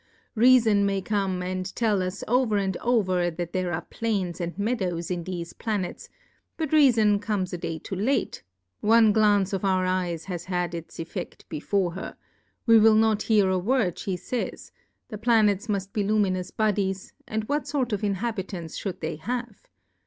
Reafon 0.35 0.83
may 0.83 0.99
come 0.99 1.43
and 1.43 1.75
tell 1.75 2.01
us 2.01 2.23
over 2.27 2.57
and 2.57 2.75
over, 2.77 3.29
that 3.29 3.53
there 3.53 3.71
are 3.71 3.83
Plains 3.83 4.41
and 4.41 4.57
Meadows 4.57 5.11
in 5.11 5.23
thefe 5.25 5.55
Planets, 5.59 6.09
but 6.57 6.71
Reafon 6.71 7.21
comes 7.21 7.53
a 7.53 7.57
Day 7.59 7.77
too 7.77 7.93
late; 7.93 8.41
one 8.79 9.13
Glance 9.13 9.53
of 9.53 9.63
our 9.63 9.85
Eyes 9.85 10.25
has 10.25 10.45
had 10.45 10.73
its 10.73 10.95
Effefl. 10.97 11.43
before 11.49 11.91
her, 11.91 12.17
we 12.65 12.79
will 12.79 12.95
not 12.95 13.21
hear 13.21 13.51
a 13.51 13.59
Word 13.59 13.99
flie 13.99 14.15
fays, 14.17 14.71
the 15.09 15.19
Planets 15.19 15.67
muil: 15.67 15.93
be 15.93 16.03
Luminous 16.03 16.49
Bodies, 16.49 17.13
and 17.27 17.43
what 17.43 17.67
fort 17.67 17.93
of 17.93 18.03
Inhabitants 18.03 18.79
fliould 18.81 19.01
they 19.01 19.17
)iave 19.17 19.65